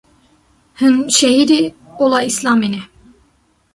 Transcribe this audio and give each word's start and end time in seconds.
hûn 0.79 0.95
şehîdê 1.15 1.61
ola 2.03 2.19
Îslamê 2.29 2.69
ne 2.73 2.81